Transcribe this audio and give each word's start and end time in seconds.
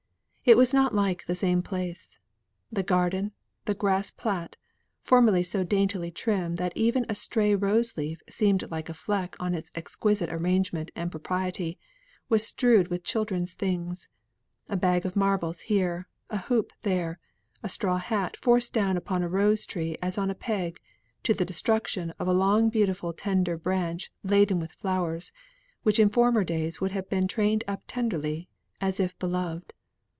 It 0.43 0.57
was 0.57 0.73
not 0.73 0.93
like 0.95 1.27
the 1.27 1.35
same 1.35 1.61
place. 1.61 2.19
The 2.71 2.81
garden, 2.83 3.31
the 3.65 3.75
grass 3.75 4.09
plat, 4.09 4.55
formerly 5.03 5.43
so 5.43 5.63
daintily 5.63 6.09
trim 6.09 6.55
that 6.55 6.75
even 6.75 7.05
a 7.07 7.13
stray 7.15 7.53
rose 7.53 7.95
leaf 7.95 8.21
seemed 8.27 8.69
like 8.71 8.89
a 8.89 8.93
fleck 8.95 9.37
on 9.39 9.51
the 9.51 9.63
exquisite 9.75 10.31
arrangement 10.33 10.89
and 10.95 11.11
propriety, 11.11 11.77
was 12.27 12.45
strewed 12.45 12.87
with 12.87 13.03
children's 13.05 13.53
things; 13.53 14.09
a 14.67 14.75
bag 14.75 15.05
of 15.05 15.15
marbles 15.15 15.61
here, 15.61 16.07
a 16.31 16.39
hoop 16.39 16.73
there; 16.81 17.19
a 17.61 17.69
straw 17.69 17.97
hat 17.99 18.35
forced 18.35 18.73
down 18.73 18.97
upon 18.97 19.21
a 19.21 19.29
rose 19.29 19.65
tree 19.67 19.95
as 20.01 20.17
on 20.17 20.31
a 20.31 20.35
peg, 20.35 20.81
to 21.23 21.35
the 21.35 21.45
destruction 21.45 22.11
of 22.19 22.27
a 22.27 22.33
long 22.33 22.67
beautiful 22.69 23.13
tender 23.13 23.57
branch 23.57 24.11
laden 24.23 24.59
with 24.59 24.71
flowers, 24.73 25.31
which 25.83 25.99
in 25.99 26.09
former 26.09 26.43
days 26.43 26.81
would 26.81 26.91
have 26.91 27.07
been 27.11 27.27
trained 27.27 27.63
up 27.67 27.83
tenderly, 27.87 28.49
as 28.81 28.99
if 28.99 29.17
beloved. 29.19 29.73